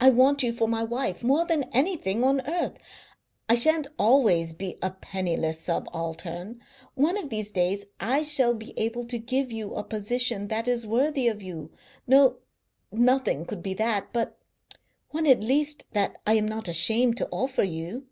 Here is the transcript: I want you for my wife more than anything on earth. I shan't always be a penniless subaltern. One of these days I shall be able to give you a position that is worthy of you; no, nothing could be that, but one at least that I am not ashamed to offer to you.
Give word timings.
I 0.00 0.10
want 0.10 0.42
you 0.42 0.52
for 0.52 0.66
my 0.66 0.82
wife 0.82 1.22
more 1.22 1.46
than 1.46 1.70
anything 1.72 2.24
on 2.24 2.40
earth. 2.50 2.78
I 3.48 3.54
shan't 3.54 3.86
always 3.96 4.52
be 4.52 4.76
a 4.82 4.90
penniless 4.90 5.60
subaltern. 5.60 6.60
One 6.96 7.16
of 7.16 7.30
these 7.30 7.52
days 7.52 7.84
I 8.00 8.24
shall 8.24 8.54
be 8.54 8.74
able 8.76 9.04
to 9.04 9.18
give 9.18 9.52
you 9.52 9.76
a 9.76 9.84
position 9.84 10.48
that 10.48 10.66
is 10.66 10.84
worthy 10.84 11.28
of 11.28 11.44
you; 11.44 11.70
no, 12.08 12.38
nothing 12.90 13.44
could 13.44 13.62
be 13.62 13.74
that, 13.74 14.12
but 14.12 14.36
one 15.10 15.28
at 15.28 15.44
least 15.44 15.84
that 15.92 16.16
I 16.26 16.32
am 16.32 16.48
not 16.48 16.66
ashamed 16.66 17.16
to 17.18 17.28
offer 17.30 17.62
to 17.62 17.68
you. 17.68 18.08